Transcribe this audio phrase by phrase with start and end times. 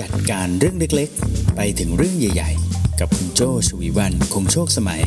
[0.00, 5.02] จัดการเรื่องเล็กๆ ไปถึงเรื่องใหญ่ๆ กับคุณโจชวีวันคงโชคสมัย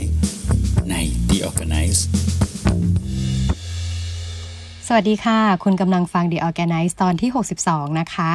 [0.90, 0.96] ใน
[1.30, 2.02] The Organize
[4.88, 7.30] สวัสดีค่ะ คุณกำลังฟัง The Organize ตอนที่
[7.64, 8.30] 62 นะคะ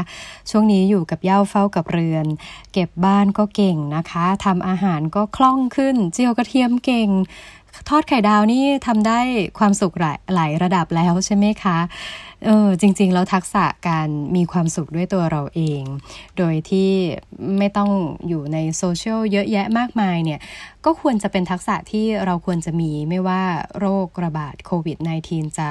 [0.50, 2.26] ช่วงนี้อยู่กับเย่าเฝ้ากับเรือน
[2.72, 7.08] เก็บบ้านก็เก่งนะคะทำอาหารก็คล่องขึ้น เจียวกระเทียมเก่ง
[7.88, 9.20] ทอดไข่ดาวนี่ทำได้
[9.58, 11.78] ความสุขหลายหลายระดับแล้วใช่ไหมคะ
[12.44, 15.82] เออจริง ๆ แล้วทักษะการมีความสุขด้วยตัวเราเอง
[16.38, 16.90] โดยที่
[17.58, 17.90] ไม่ต้อง
[18.28, 20.40] อยู่ในโซเชียลเยอะแยะมากมายเนี่ย
[20.84, 23.42] ก็ควรจะเป็นทักษะที่เราควรจะมีไม่ว่า
[23.78, 24.96] โรคระบาดโควิด
[25.28, 25.68] -19 จะ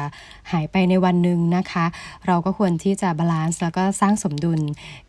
[0.51, 1.85] หายไปในวันหนึ่งนะคะ
[2.27, 4.59] เราก็ควรที่จะ balance แล้วก็สร้างสมดุล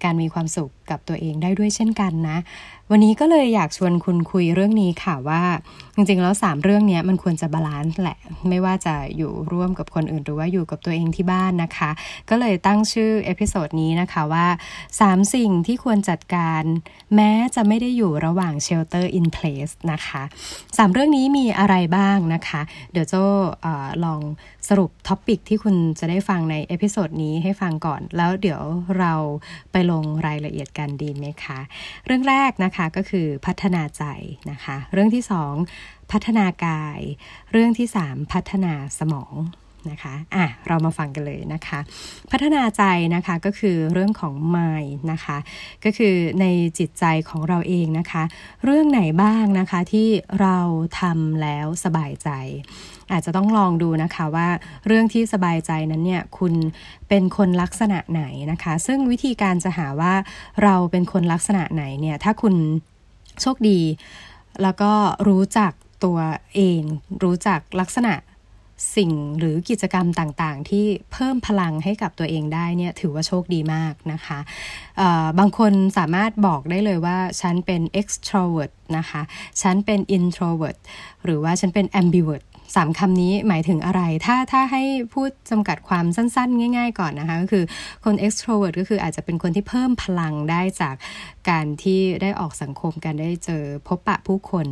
[0.04, 2.38] การมีความสุขกับตัวเองได้ด้วยเช่นกันนะ
[2.90, 5.42] วันนี้ก็เลยอยากชวนคุณคุยเรื่องนี้ค่ะว่า
[5.94, 11.90] จริงๆ แล้ว 3 เรื่องนี้มันควรจะ balance แหละ ไม่ว่าจะอยู่ร่วมกับคนอื่นหรือว่าอยู่กับตัวเองที่บ้านนะคะ
[12.30, 14.46] ก็เลยตั้งชื่อ episode นี้นะคะว่า
[14.90, 16.62] 3 สิ่งที่ควรจัดการ
[17.14, 20.22] แม้จะไม่ได้อยู่ระหว่าง shelter in place นะคะ
[20.58, 22.60] 3 เรื่องนี้มีอะไรบ้างนะคะ
[22.92, 23.24] เดี๋ยวโจ้
[24.04, 24.20] ลอง
[24.68, 28.62] สรุป topic ที่คุณจะได้ฟังใน episode นี้ให้ฟังก่อน แล้วเดี๋ยว
[28.98, 29.12] เรา
[29.72, 31.58] ไปลงรายละเอียดกันดีไหมคะ
[32.06, 34.04] เรื่องแรกนะคะก็คือพัฒนาใจ
[34.50, 35.24] นะคะ เรื่องที่
[35.68, 37.00] 2 พัฒนากาย
[37.52, 39.34] เรื่องที่ 3 พัฒนาสมอง
[39.90, 41.78] นะคะอะเรามาฟังกันเลยนะคะ
[42.30, 42.82] พัฒนาใจ
[43.14, 45.36] นะคะก็คือเรื่องของ mind นะคะ
[45.84, 46.46] ก็คือใน
[46.78, 48.22] จิตใจของเราเองนะคะ
[48.64, 50.08] เรื่องไหนบ้างนะคะที่
[50.40, 50.58] เรา
[51.00, 52.30] ทำแล้วสบายใจ
[53.12, 54.48] อาจจะต้องลองดูนะคะว่า
[54.86, 56.54] เรื่องที่สบายใจนั้นเนี่ยคุณ
[57.08, 60.14] เป็นคนลักษณะไหนนะคะ ซึ่งวิธีการจะหาว่า
[60.62, 62.54] เราเป็นคนลักษณะไหนเนี่ยถ้าคุณ
[63.40, 63.80] โชคดี
[64.62, 64.92] แล้วก็
[65.28, 65.72] รู้จัก
[66.04, 66.18] ตัว
[66.54, 66.82] เอง
[67.22, 68.14] รู้จักลักษณะ
[68.96, 74.38] สิ่งหรือกิจกรรมต่างๆ ที่เพิ่มพลังให้กับตัวเองได้เนี่ยถือว่าโชคดีมากนะคะ
[75.38, 79.22] บางคนสามารถบอกได้เลยว่า ฉันเป็น extrovert นะคะ
[79.62, 80.78] ฉันเป็น introvert
[81.24, 82.44] หรือว่าฉันเป็น ambivert
[82.74, 84.82] สามคำนี้หมายถึงอะไร ถ้าถ้าให้
[85.14, 87.64] พูดจำกัดความสั้นๆ ง่าย ๆ ก่อนนะคะ ก็คือ
[88.04, 90.94] คน extrovert ก็คืออาจจะเป็นคนที่เพิ่มพลังได้จาก
[91.50, 94.66] การที่ได้ออกสังคมการได้เจอพบปะผู้คน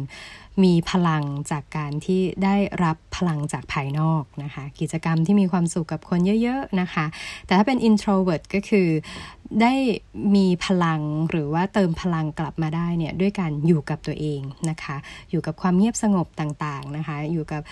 [0.65, 7.06] มีพลังจากการที่ได้รับพลังจากภายนอกนะคะ กิจกรรมที่มีความสุขกับคนเยอะ ๆ นะคะ
[7.47, 8.88] แต่ถ้าเป็น introvert ก็คือ
[9.62, 9.75] ได้
[10.34, 11.00] มีพลัง
[11.31, 14.41] หรือว่าเติมพลังกลับมาได้เนี่ยด้วยการอยู่กับตัวเอง
[14.71, 14.97] นะคะ
[15.31, 17.62] อยู่กับความเงียบสงบต่างๆนะคะ อยู่กับ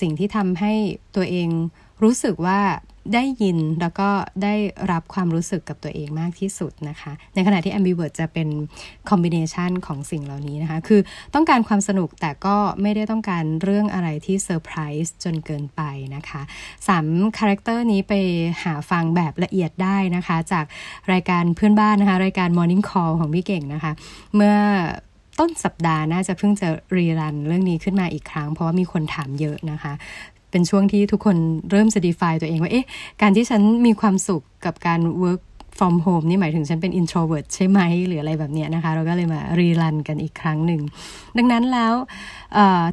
[0.00, 0.72] สิ่งที่ทำให้
[1.16, 1.48] ตัวเอง
[2.02, 2.60] รู้สึกว่า
[3.14, 4.08] ได้ยินแล้วก็
[4.42, 4.54] ได้
[4.92, 8.48] รับความรู้สึกกับตัวเองมากที่สุดนะคะ ในขณะที่ ambivert จะเป็น
[9.08, 11.00] combination ของสิ่งเหล่านี้นะคะ คือ
[11.34, 15.82] ต้องการความสนุกแต่ก็ไม่ได้ต้องการเรื่องอะไรที่เซอร์ไพรส์จนเกินไป
[16.16, 16.42] นะคะ
[16.88, 17.06] สาม
[17.38, 18.12] character นี้ไป
[18.62, 20.64] หาฟังแบบละเอียดได้นะคะ จาก
[21.12, 23.92] รายการเพื่อนบ้านนะคะ รายการ Morning Call ของพี่เก่งนะคะ
[24.34, 24.56] เมื่อ
[25.40, 29.92] ต้นสัปดาห์น่าจะเพิ่งจะรีรันเรื่องนี้ขึ้นมาอีกครั้ง เพราะว่ามีคนถามเยอะนะคะ
[30.52, 31.36] เป็นช่วงที่ทุกคน
[31.70, 32.86] เริ่มจะ define ตัวเองว่า เอ๊ะ
[33.22, 35.42] การที่ฉันมีความสุขกับการ work
[35.78, 40.80] from home นี่หมายถึงฉันเป็น introvert ใช่ไหม หรืออะไรแบบเนี้ยนะคะ เราก็เลยมารีรันกันอีกครั้งหนึ่ง
[41.36, 41.94] ดังนั้นแล้ว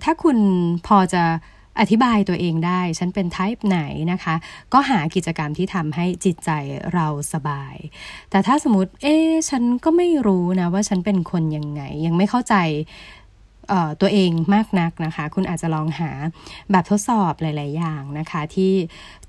[0.04, 0.38] ถ้าคุณ
[0.88, 1.24] พอจะ
[1.80, 3.80] อธิบายตัวเองได้ ฉันเป็น type ไหน
[4.12, 4.36] นะคะ
[4.74, 6.52] ก็หากิจกรรมที่ทำให้จิตใจ
[6.94, 7.76] เราสบาย
[8.30, 9.16] แต่ถ้าสมมติ เอ๊
[9.50, 12.56] ฉันก็ไม่รู้นะว่าฉันเป็นคนยังไง ยังไม่เข้าใจ
[14.02, 16.12] ตัวเองมากนักนะคะ คุณอาจจะลองหา
[16.72, 18.74] แบบทดสอบหลาย ๆ อย่างนะคะ ที่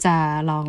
[0.04, 0.16] จะ
[0.50, 0.66] ลอง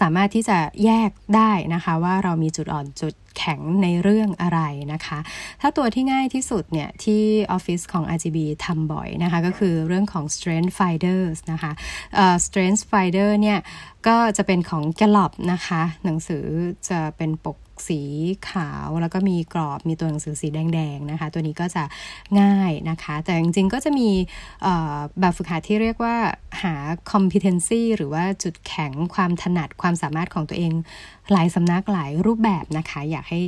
[0.00, 4.60] สามารถที่จะแยกได้นะคะ ว่าเรามีจุดอ่อนจุดแข็งในเรื่องอะไร
[4.92, 5.18] นะคะ
[5.60, 7.22] ถ้าตัวที่ง่ายที่สุดเนี่ย ที่
[7.52, 11.72] ออฟฟิศของ RGB ทำบ่อยนะคะ ก็คือเรื่องของ Strength Finders นะคะ
[12.46, 13.58] Strength Finder เนี่ย
[14.08, 16.44] ก็จะเป็นของ Gallup นะคะ หนังสือ
[16.88, 17.56] จะเป็นปก
[17.88, 18.00] สี
[18.50, 21.84] ขาวแล้วก็มีกรอบมีตัวหนังสือสีแดงๆนะคะ ตัวนี้ก็จะ
[22.40, 24.08] ง่ายนะคะ แต่จริงๆก็จะมี
[25.20, 26.16] แบบฝึกหัดที่เรียกว่า
[26.62, 26.74] หา
[27.12, 30.72] competency หรือว่าจุดแข็งความถนัดความสามารถของตัวเอง
[31.32, 33.40] หลายสำนักหลายรูปแบบนะคะ อยากให้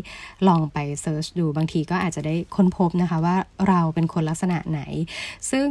[0.49, 3.37] ลองไปเซิร์ชดูบางทีก็อาจจะได้ค้นพบนะคะว่า
[3.69, 4.81] เราเป็นคนลักษณะไหน
[5.51, 5.69] ซึ่ง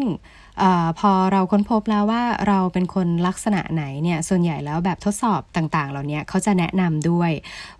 [0.62, 0.64] อ
[1.00, 7.32] พอเราค้นพบแล้วว่าเราเป็นคนลักษณะไหนเนี่ยส่วนใหญ่แล้วแบบทดสอบต่างๆ เหล่านี้เขาจะแนะนำด้วย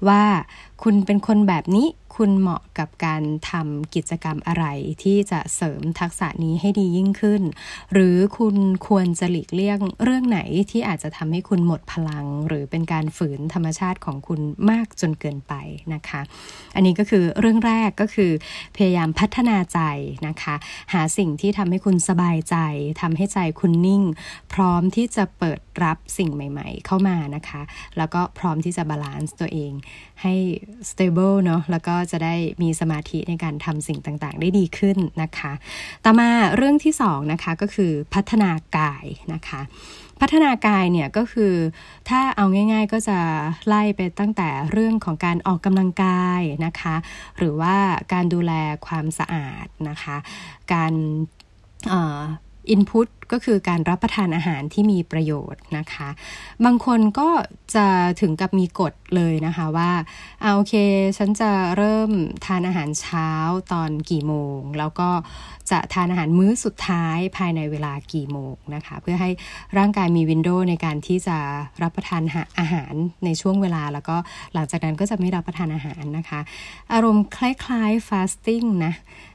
[0.08, 0.22] ว่า
[0.84, 1.88] คุณเป็นคนแบบนี้
[2.18, 4.66] คุณเหมาะกับการทำกิจกรรมอะไร
[5.04, 7.42] ที่จะเสริมทักษะนี้ให้ดียิ่งขึ้น
[7.94, 8.56] หรือคุณ
[8.88, 10.40] ควรจะหลีกเลี่ยงเรื่องไหน
[10.72, 15.54] ที่อาจจะทำให้คุณหมดพลัง หรือเป็นการฝืนธรรมชาติของคุณมากจนเกินไป
[15.94, 16.22] นะคะ
[16.76, 18.32] อันนี้ก็คือเรื่องแรกก็คือ
[18.76, 19.80] พยายามพัฒนาใจ
[20.28, 20.56] นะคะ
[20.94, 22.56] หาสิ่งที่ทำให้คุณสบายใจ
[23.02, 24.04] ทำให้ใจคุณนิ่ง
[24.54, 27.62] พร้อมที่จะเปิดรับสิ่งใหม่ ๆ เข้ามานะคะ
[27.98, 29.72] แล้วก็พร้อมที่จะ balance ตัวเอง
[30.22, 30.34] ให้
[30.90, 35.52] stable เนาะแล้วก็จะได้มีสมาธิในการทำสิ่งต่างๆ ได้ดีขึ้นนะคะ
[36.06, 39.62] ต่อมาเรื่องที่สองนะคะก็คือพัฒนากายนะคะ
[40.24, 41.54] พัฒนากายเนี่ยก็คือ
[42.10, 43.20] ถ้าเอาง่าย ๆ ก็จะ
[43.68, 46.96] ไล่ไปตั้งแต่เรื่องของการออกกำลังกายนะคะ
[47.38, 47.76] หรือว่า
[48.14, 48.54] การดูแล
[48.88, 50.18] ความสะอาดนะคะ
[50.74, 50.94] การ
[52.70, 56.10] อินพุต ก็คือการรับประทานอาหารที่มีประโยชน์นะคะ
[56.66, 57.30] บางคนก็
[57.76, 57.88] จะ
[58.22, 59.92] ถึงกับมีกฎเลยนะคะว่า
[60.42, 60.74] เอาโอเค
[61.18, 62.10] ฉันจะเริ่ม
[62.46, 63.30] ทานอาหารเช้า
[63.74, 65.10] ตอนกี่โมง แล้วก็
[65.72, 69.30] จะทานอาหารมื้อสุดท้ายภายในเวลากี่โมงนะคะ เพื่อให้
[69.78, 71.38] ร่างกายมีวินโดว์ในการที่จะ
[71.84, 72.22] รับประทาน
[72.60, 72.94] อาหาร
[73.26, 74.18] ในช่วงเวลา แล้วก็
[74.54, 76.40] หลังจากนั้นก็จะไม่รับประทานอาหารนะคะ
[76.94, 78.94] อารมณ์คล้ายๆ fasting นะ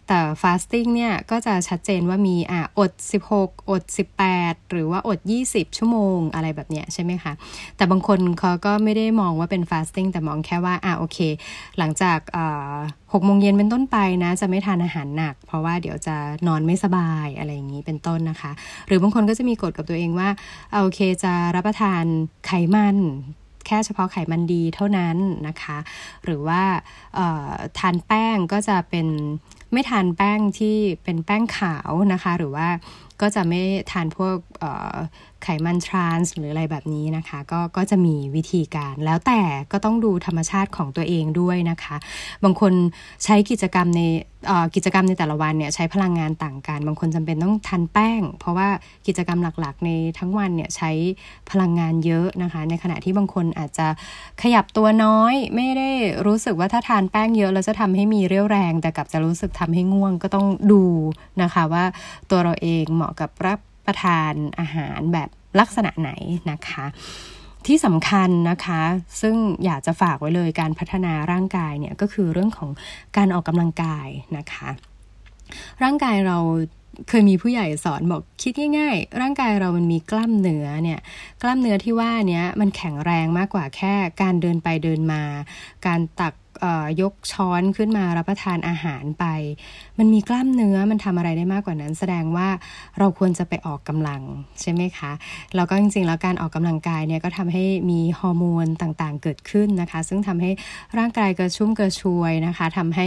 [0.08, 2.92] แต่ fasting เนี่ยก็จะชัดเจนว่ามีอะอด
[3.32, 3.82] 16 อด
[4.26, 5.18] 18 หรือว่าอด
[5.50, 7.32] 20 ชั่วโมงอะไรแบบเนี้ยใช่ไหมคะ
[7.76, 11.18] แต่บางคนเขาก็ไม่ได้มองว่าเป็น fasting แต่มองแค่ว่า อะโอเค
[11.78, 12.18] หลังจาก
[13.12, 16.16] หกโมงเย็นเป็นต้นไปนะ จะไม่ทานอาหารหนัก เพราะว่าเดี๋ยวจะ
[16.48, 18.52] นอนไม่สบายอะไรอย่างนี้เป็นต้นนะคะ
[18.86, 20.28] หรือบางคนก็จะมีกฎกับตัวเองว่า
[20.82, 22.04] โอเคจะรับประทาน
[22.46, 22.98] ไขมัน
[23.66, 25.16] แค่เฉพาะไขมันดีเท่านั้น
[25.48, 25.78] นะคะ
[26.24, 26.62] หรือว่า
[27.78, 29.08] ทานแป้งก็จะเป็น
[29.72, 32.68] ไม่ทานแป้งที่เป็นแป้งขาวนะคะ หรือว่า
[33.20, 33.60] ก็จะไม่
[33.90, 34.36] ทานพวก
[35.42, 39.40] ไขมันทรานส์หรืออะไรแบบนี้นะคะ ก็ก็จะมีวิธีการ แล้วแต่
[39.72, 41.96] ก็ต้องดูธรรมชาติของตัวเองด้วยนะคะ
[42.44, 42.72] บางคน
[43.24, 44.02] ใช้กิจกรรมใน
[44.74, 48.68] กิจกรรมในแต่ละวันเนี่ยใช้พลังงานต่างกัน บางคนจำเป็นต้องทานแป้ง เพราะว่า
[49.06, 50.90] กิจกรรมหลักๆ ในทั้งวันเนี่ยใช้
[51.50, 53.86] พลังงานเยอะนะคะ ในขณะที่บางคนอาจจะ
[54.42, 55.90] ขยับตัวน้อย ไม่ได้
[56.26, 60.84] รู้สึกว่าถ้าทานแป้งเยอะแล้วจะทำให้มีเรี่ยวแรง แต่กลับจะรู้สึกทำให้ง่วงก็ต้องดู
[61.42, 61.84] นะคะว่า
[62.30, 65.28] ตัวเราเองเหมาะกับรับประทานอาหารแบบ
[65.60, 66.10] ลักษณะไหน
[66.50, 66.84] นะคะ
[67.66, 68.82] ที่สำคัญนะคะ
[69.20, 72.70] ซึ่งอยากจะฝากไว้เลยการพัฒนาร่างกายเนี่ยก็คือเรื่องของ
[73.16, 74.68] การออกกำลังกายนะคะ
[75.82, 76.38] ร่างกายเรา
[77.08, 81.00] เคยมีผู้ใหญ่สอนบอกคิดง่ายๆ ร่างกายเรามันมีกล้ามเนื้อเนี่ย
[81.42, 85.22] กล้ามเนื้อที่ว่านี้มันแข็งแรงมากกว่าแค่การเดินไปเดินมา
[85.86, 86.34] การตัก
[87.02, 89.24] ยกช้อนขึ้นมารับประทานอาหารไป
[89.98, 92.48] มันมีกล้ามเนื้อมันทำอะไรได้มากกว่านั้น แสดงว่า
[92.98, 94.22] เราควรจะไปออกกำลัง
[94.60, 95.12] ใช่ไหมคะ
[95.54, 100.50] แล้วก็จริงๆแล้วการออกกำลังกายเนี่ยก็ทำให้มีฮอร์โมนต่างๆเกิดขึ้นนะคะ ซึ่งทำให้
[100.98, 103.06] ร่างกายกระชุ่มกระชวยนะคะทำให้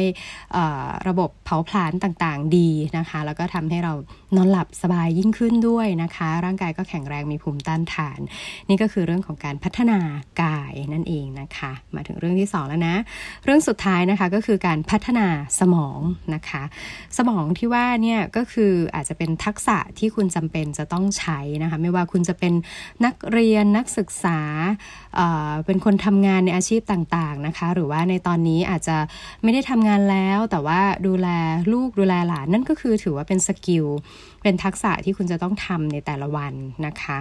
[1.07, 3.93] ระบบเผาผลาญต่างๆดีนะคะ แล้วก็ทำให้เรา
[4.35, 8.19] นอนหลับสบายยิ่งขึ้นด้วยนะคะ ร่างกายก็แข็งแรงมีภูมิต้านทาน
[8.69, 9.99] นี่ก็คือเรื่องของการพัฒนา
[10.43, 12.95] กายนั่นเองนะคะ มาถึงเรื่องที่ 2 แล้วนะ
[13.45, 15.27] เรื่องสุดท้ายนะคะก็คือการพัฒนา
[15.59, 15.99] สมอง
[16.35, 16.63] นะคะ
[17.17, 22.53] สมองที่ว่าเนี่ยก็คืออาจจะเป็นทักษะที่คุณจำเป็นจะต้องใช้นะคะไม่ว่าคุณจะเป็น
[23.05, 24.39] นักเรียนนักศึกษา
[25.15, 28.97] เเป็นคนทำงานในอาชีพต่างๆนะคะ หรือว่าในตอนนี้อาจจะ
[29.43, 31.27] ไม่ได้ทำงานแล้วแต่ว่าดูแล
[31.73, 33.85] ลูกดูแลหลานนั่นก็คือถือว่าเป็นสกิล
[34.43, 36.53] เป็นทักษะที่คุณจะต้องทำในแต่ละวัน
[36.85, 37.17] นะคะ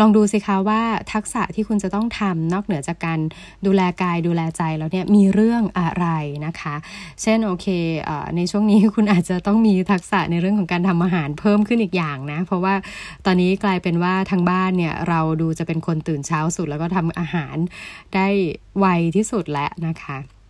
[0.00, 0.82] ลองดูสิคะว่า
[1.12, 3.20] ทักษะที่คุณจะต้องทำนอกเหนือจากการ
[3.66, 6.06] ดูแลกายดูแลใจแล้วเนี่ยมีเรื่องอะไร
[6.46, 6.74] นะคะ
[7.22, 7.66] เช่นโอเค
[8.08, 12.74] อในช่วงนี้คุณอาจจะต้องมีทักษะในเรื่องของการทำอาหารเพิ่มขึ้นอีกอย่างนะ เพราะว่า
[13.26, 17.56] ตอนนี้กลายเป็นว่าทางบ้านเนี่ยเราดูจะเป็นคนตื่นเช้าสุด แล้วก็ทำอาหาร
[18.14, 18.26] ได้
[18.78, 18.86] ไว
[19.16, 20.41] ที่สุดแล้วนะคะ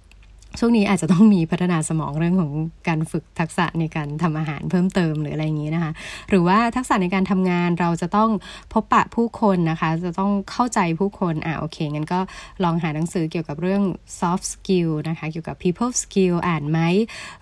[0.59, 2.53] ช่วงนี้อาจจะต้องมีพัฒนาสมองเรื่องของ
[2.89, 5.93] การฝึกทักษะในการทำอาหารเพิ่มเติมหรืออะไรอย่างนี้นะคะ
[6.29, 8.31] หรือว่าทักษะในการทำงานเราจะต้อง
[8.73, 12.21] พบปะผู้คนนะคะ จะต้องเข้าใจผู้คนอ่าโอเคงั้นก็
[12.65, 13.83] ลองหาหนังสือเกี่ยวกับเรื่อง
[14.19, 16.79] soft skill นะคะ เกี่ยวกับ people skill อ่านไหม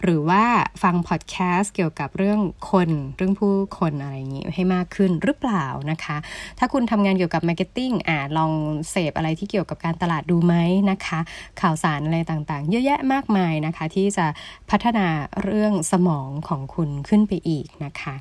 [0.02, 0.44] หรือว่า
[0.82, 2.40] ฟังพอดแคสต์เกี่ยวกับเรื่อง
[2.70, 6.16] คนเรื่องผู้คนอะไรอย่างนี้ให้มากขึ้นหรือเปล่านะคะ
[6.58, 8.52] ถ้าคุณทำงานเกี่ยวกับ marketing อ่าลอง
[8.90, 10.54] เสพอะไรที่เกี่ยวกับการตลาดดูไหม
[10.90, 11.20] นะคะ
[11.60, 14.26] ข่าวสารอะไรต่างๆ เยอะแยะมากมายนะคะ ที่จะ
[14.70, 15.06] พัฒนา
[15.42, 18.14] เรื่องสมองของคุณขึ้นไปอีกนะคะ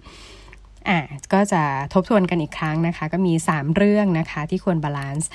[0.88, 1.00] อะ
[1.34, 5.30] ก็จะทบทวนกันอีกครั้งนะคะ ก็มี 3 เรื่องนะคะที่ควรบาลานซ์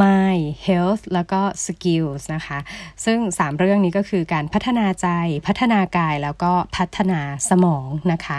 [0.00, 2.58] mind health แล้วก็ skills นะคะ
[3.04, 5.08] ซึ่ง 3 เรื่องนี้ก็คือการพัฒนาใจ
[5.46, 8.38] พัฒนากายแล้วก็พัฒนาสมองนะคะ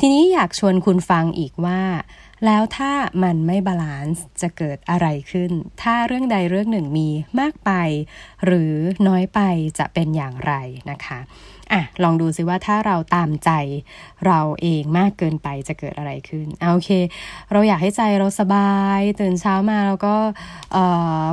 [0.00, 1.80] ทีนี้อยากชวนคุณฟังอีกว่า
[2.46, 2.92] แล้วถ้า
[3.22, 5.50] มันไม่บาลานซ์จะเกิดอะไรขึ้น
[5.82, 7.08] ถ้าเรื่องใดเรื่องหนึ่งมี
[7.40, 7.70] มากไป
[8.44, 8.72] หรือ
[9.08, 9.40] น้อยไป
[9.78, 10.52] จะเป็นอย่างไร
[10.90, 11.18] นะคะ
[11.72, 13.50] อะลองดูซิว่าถ้าเราตามใจ
[14.26, 16.90] เราเองมากเกินไปจะเกิดอะไรขึ้นเอาโอเค
[17.52, 20.14] เราอยากให้ใจเราสบาย ตื่นเช้ามาเราก็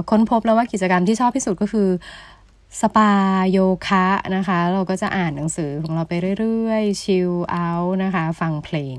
[0.09, 1.89] ค้นพบแล้วว่ากิจกรรมที่ชอบที่สุดก็คือ
[2.81, 3.11] สปา
[3.51, 8.97] โยคะนะคะ เราก็จะอ่านหนังสือของเราไปเรื่อยๆ chill out นะคะ ฟังเพลง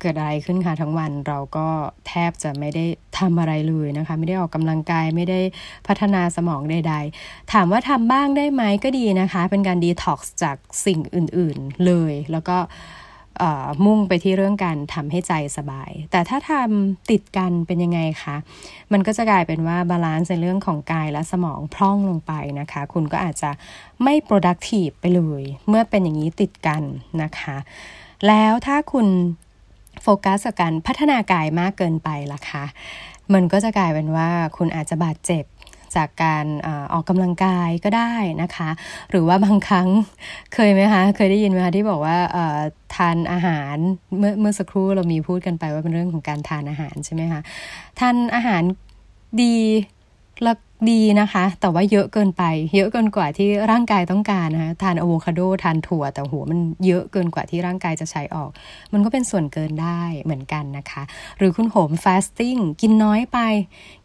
[0.00, 1.68] เกิดอะไรขึ้นคะทั้งวันเราก็
[2.08, 2.84] แทบจะไม่ได้
[3.18, 5.40] ทำอะไรเลยนะคะ ไม่ได้ออกกำลังกายไม่ได้
[5.86, 12.58] พัฒนาสมองใด ๆ ถามว่าทำบ้างได้ไหมก็ดีนะคะ เป็นการดีท็อกซ์จากสิ่งอื่นๆเลย แล้วก็
[13.86, 18.36] มุ่งไปที่เรื่องการทำให้ใจสบาย แต่ถ้าทำติดกันเป็นยังไงคะ
[18.92, 23.50] มันก็จะกลายเป็นว่า balance ในเรื่องของกายและสมองพร่องลงไปนะคะ คุณก็อาจจะ
[24.02, 26.82] ไม่ productive ไปเลย เมื่อเป็นอย่างนี้ติดกัน
[27.22, 27.56] นะคะ
[28.26, 29.06] แล้วถ้าคุณ
[30.02, 32.64] โฟกัสกับการพัฒนากายมากเกินไปล่ะคะ
[33.34, 35.44] มันก็จะกลายเป็นว่าคุณอาจจะบาดเจ็บ
[35.96, 36.46] จากการ
[36.92, 38.70] ออกกำลังกายก็ได้นะคะ
[39.10, 39.88] หรือว่าบางครั้ง
[40.54, 42.16] เคยไหมคะเคยได้ยินไหมคะที่บอกว่า
[42.94, 43.76] ทานอาหาร
[44.18, 47.40] เมื่อเมื่อสักครู่เรามีพูดกันไปว่าเป็นเรื่องของการทานอาหารใช่ไหมคะ
[48.00, 48.62] ทานอาหาร
[49.42, 49.56] ดี
[50.42, 50.56] แล้ว
[50.88, 52.42] ดีนะคะ แต่ว่าเยอะเกินไป
[52.74, 58.50] เยอะเกินกว่าที่ร่างกายต้องการนะคะทานอะโวคาโดทานถั่ว แต่หัวมันเยอะเกินกว่าที่ร่างกายจะใช้ออก
[58.92, 61.02] มันก็เป็นส่วนเกินได้เหมือนกันนะคะ
[61.38, 63.38] หรือคุณโหมฟาสติ้งกินน้อยไป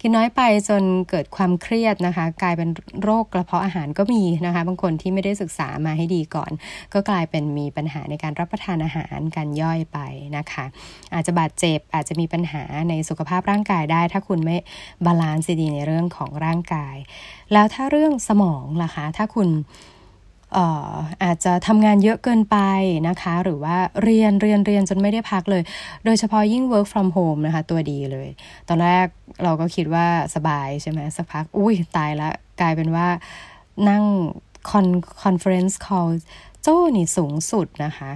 [0.01, 2.69] กินน้อยไปจนเกิดความเครียดนะคะ กลายเป็น
[3.03, 6.51] โรคกระเพาะอาหารก็มีนะคะ บางคนที่ไม่ได้ศึกษามาให้ดีก่อน
[6.93, 9.99] ก็กลายเป็นมีปัญหาในการรับประทานอาหารการย่อยไป
[10.37, 10.65] นะคะ
[11.13, 14.55] อาจจะบาดเจ็บอาจจะมีปัญหาในสุขภาพร่างกายได้ ถ้าคุณไม่
[15.05, 16.95] balance ดีในเรื่องของร่างกาย
[17.53, 19.49] แล้วถ้าเรื่องสมองล่ะคะ ถ้าคุณ
[21.23, 22.57] อาจจะทำงานเยอะเกินไป
[23.07, 25.63] นะคะ หรือว่าเรียนเรียนเรียนจนไม่ได้พักเลย
[26.05, 28.29] โดยเฉพาะยิ่ง work from home นะคะ ตัวดีเลย
[28.67, 29.07] ตอนแรก
[29.43, 32.29] เราก็คิดว่าสบายใช่ไหมสักพัก อุ้ยตายละ
[32.61, 33.07] กลายเป็นว่า
[33.89, 34.03] นั่ง
[34.69, 34.87] con
[35.23, 36.07] conference call
[36.61, 38.11] โจ้นี่สูงสุดนะคะ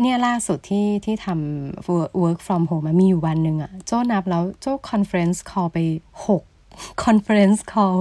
[0.00, 5.78] เนี่ยล่าสุดที่ที่ทำ work from home มีอยู่วันหนึ่งอะโจ้นับแล้วโจ้ conference call ไป
[6.26, 6.42] หก
[7.04, 7.94] conference call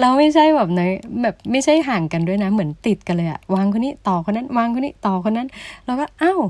[0.00, 0.82] เราไม่ใช่แบบใน
[1.22, 5.48] แบบไม่ใช่ห่างกันด้วยนะ เหมือนติดกันเลยอะวางคนนี้ต่อคนนั้น วางคนนี้ต่อคนนั้น
[5.86, 6.40] แล้วก็อ้าว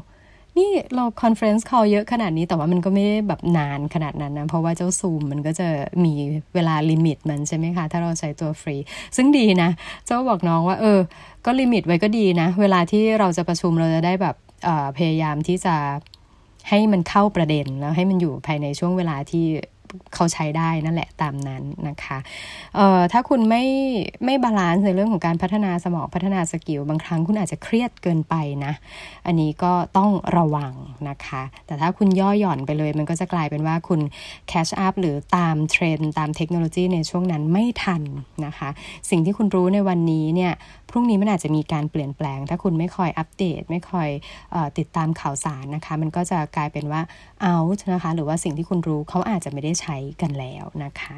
[0.59, 5.69] นี่เรา conference call เยอะขนาดนี้แต่ว่ามันก็ไม่ได้แบบนานขนาดนั้นนะ เพราะว่าเจ้าซูมมันก็จะ
[6.05, 6.13] มี
[6.55, 8.77] เวลา limit มันใช่ไหมคะ ถ้าเราใช้ตัวฟรี
[9.17, 9.71] ซึ่งดีนะ
[10.07, 10.99] โจ้บอกน้องว่า เออ
[11.45, 14.37] ก็ limit ไว้ก็ดีนะ เวลาที่เราจะประชุมเราจะได้แบบ
[14.97, 15.77] พยายามที่จะ
[16.69, 19.45] ให้มันเข้าประเด็นแล้วให้มันอยู่ภายในช่วงเวลาที่
[20.15, 22.19] เขาใช้ได้นั่นแหละตามนั้นนะคะ
[22.77, 23.65] เอ่อถ้าคุณไม่
[24.25, 28.35] ไม่ balance ในเรื่องของการพัฒนาสมองพัฒนา skill บางครั้งคุณอาจจะเครียดเกินไป
[28.65, 28.73] นะ
[29.27, 30.73] อันนี้ก็ต้องระวัง
[31.09, 34.01] นะคะ แต่ถ้าคุณย่อหย่อนไปเลย มันก็จะกลายเป็นว่าคุณ
[34.49, 38.03] catch up หรือตามเทรนด์ตามเทคโนโลยีในช่วงนั้นไม่ทัน
[38.47, 38.69] นะคะ
[39.11, 40.53] สิ่งที่คุณรู้ในวันนี้เนี่ย
[40.91, 44.09] พรุ่งนี้มันอาจจะมีการเปลี่ยนแปลง ถ้าคุณไม่คอยอัปเดต ไม่คอย
[44.55, 47.03] อติดตามข่าวสารนะคะ มันก็จะกลายเป็นว่า
[47.53, 51.17] out นะคะ หรือว่าสิ่งที่คุณรู้เขาอาจจะไม่ได้ใช้กันแล้วนะคะ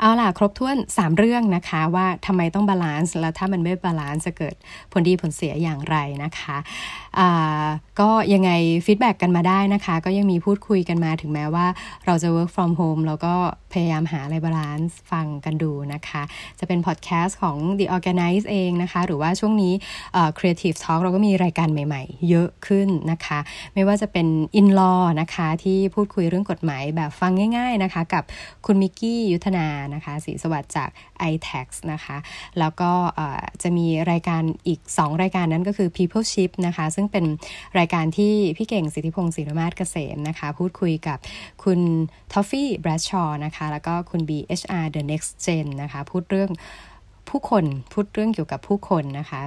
[0.00, 4.54] เอาล่ะ ครบถ้วน 3 เรื่องนะคะ ว่าทำไมต้อง balance แล้วถ้ามันไม่ balance จะเกิด
[4.92, 6.56] ผลดีผลเสียอย่างไรนะคะ
[8.00, 8.50] ก็ยังไง
[8.86, 11.66] feedback กันมาได้นะคะ ก็ยังมีพูดคุยกันมาถึงแม้ว่า
[12.06, 13.34] เราจะ work from home แล้วก็
[13.72, 16.22] พยายามหาอะไร balance ฟังกันดูนะคะ
[16.58, 19.72] จะเป็นพอดแคสต์ของ The ORGANICE เองนะคะ หรือว่าช่วงนี้
[20.38, 23.38] Creative Talk เราก็มีรายการใหม่ๆ เยอะขึ้นนะคะ
[23.74, 24.26] ไม่ว่าจะเป็น
[24.60, 28.24] In Law นะคะที่พูดคุยเรื่องกฎหมายแบบฟังง่ายๆนะคะ กับ
[28.66, 30.88] คุณมิกกี้ยุทธนานะคะสีสวัสดิ์จาก
[31.30, 32.16] iTax นะคะ
[32.58, 32.92] แล้วก็
[33.62, 37.24] จะมีรายการอีก 2 รายการนั้นก็คือ People Ship นะคะซึ่งเป็น
[37.78, 41.18] รายการที่พี่เก่งสิทธิพงศ์ศิรมาศเกษมนะคะ พูดคุยกับ
[41.64, 41.80] คุณ
[42.32, 46.50] ทอฟฟี่แบรชชอนะคะ แล้วก็คุณ BHR The Next Gen นะคะ พูดเรื่อง
[47.30, 49.42] ผู้คนพูดเรื่องเกี่ยวกับผู้คนนะคะ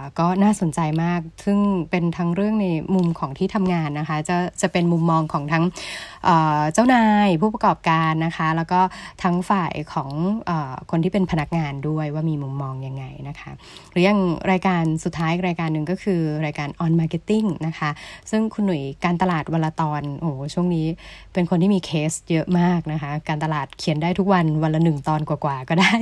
[0.00, 1.58] ะก็น่าสนใจมาก ซึ่ง
[1.90, 5.64] เป็นทั้งเรื่องในมุมของที่ทำงานนะคะ จะจะเป็นมุมมองของทั้ง
[6.72, 8.80] เจ้านายผู้ประกอบการนะคะ แล้วก็
[9.22, 10.10] ทั้งฝ่ายของ
[10.48, 10.50] อ
[10.90, 13.50] คนที่เป็นพนักงานด้วยว่ามีมุมมองยังไงนะคะ
[13.92, 17.90] หรืออย่างรายการสุดท้ายรายการหนึ่งก็คือรายการ on marketing นะคะ
[18.30, 20.86] ซึ่งคุณหนุ่ยการตลาดวันละตอนโอ้ช่วงนี้
[21.32, 25.94] เป็นคนที่มีเคสเยอะมากนะคะ การตลาดเขียนได้ทุกวันวันละหนึ่งตอนกว่าๆก็ได้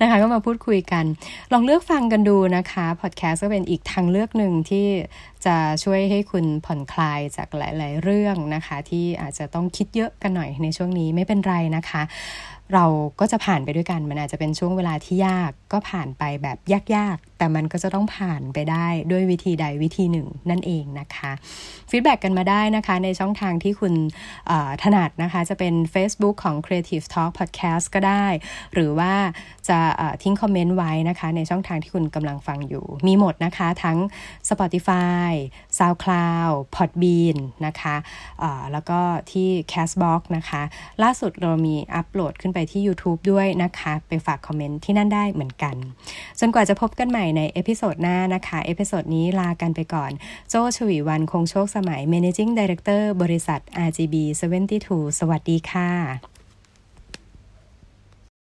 [0.00, 1.04] นะคะก็มาพูดคุยกัน
[1.52, 4.86] ลองเลือกฟังกันดูนะคะพอดแคสต์ก็เป็นอีกทางเลือกหนึ่งที่
[5.46, 12.02] จะช่วยให้คุณผ่อนคลายจากหลาย ๆ เรื่องนะคะ ที่อาจจะต้องคิดเยอะกันหน่อยในช่วงนี้ไม่เป็นไรนะคะ
[12.74, 12.84] เรา
[13.20, 16.58] ก็จะผ่านไปด้วยกัน มันอาจจะเป็นช่วงเวลาที่ยากก็ผ่านไปแบบ
[16.96, 21.32] ยากๆ แต่มันก็จะต้องผ่านไปได้ด้วยวิธีใดวิธีหนึ่งนั่นเองนะคะ
[21.90, 23.94] feedback กันมาได้นะคะในช่องทางที่คุณ
[24.82, 28.26] ถนัดนะคะ จะเป็น Facebook ของ Creative Talk Podcast ก็ได้
[28.74, 29.12] หรือว่า
[29.68, 29.78] จะ
[30.22, 33.98] ทิ้งคอมเมนต์ไว้นะคะ ในช่องทางที่คุณกำลังฟังอยู่ มีหมดนะคะทั้ง
[34.48, 35.30] Spotify
[35.78, 37.36] SoundCloud Podbean
[37.66, 37.96] นะคะ
[38.72, 39.00] แล้วก็
[39.32, 40.62] ที่ Castbox นะคะ
[41.02, 45.76] ล่าสุดเรามีอัปโหลดขึ้นไปที่ YouTube ด้วยนะคะ ไปฝากคอมเมนต์ที่นั่นได้เหมือนกัน
[46.40, 50.10] จนกว่าจะพบกันใหม่ใน episode หน้านะคะ episode นี้ลากันไปก่อน
[50.48, 54.14] โจ้ ฉวีวรรณ คงโชคสมัย Managing Director บริษัท RGB
[54.68, 56.31] 72 สวัสดีค่ะ